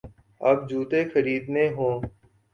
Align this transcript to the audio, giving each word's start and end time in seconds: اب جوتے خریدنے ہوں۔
اب 0.41 0.57
جوتے 0.69 0.99
خریدنے 1.09 1.65
ہوں۔ 1.69 1.95